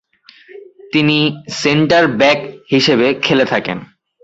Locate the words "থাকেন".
3.45-3.77